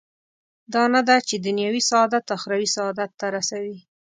[0.73, 3.77] دا نه ده چې دنیوي سعادت اخروي سعادت ته رسوي.